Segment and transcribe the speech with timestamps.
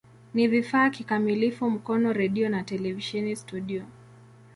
[0.33, 3.83] Ni vifaa kikamilifu Mkono redio na televisheni studio.